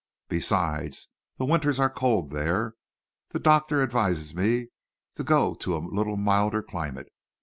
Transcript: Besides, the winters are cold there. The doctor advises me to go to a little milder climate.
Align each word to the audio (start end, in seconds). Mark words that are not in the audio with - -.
Besides, 0.29 1.09
the 1.37 1.45
winters 1.45 1.77
are 1.79 1.87
cold 1.87 2.31
there. 2.31 2.73
The 3.33 3.39
doctor 3.39 3.83
advises 3.83 4.33
me 4.33 4.69
to 5.13 5.23
go 5.23 5.53
to 5.53 5.75
a 5.77 5.77
little 5.77 6.17
milder 6.17 6.63
climate. 6.63 7.09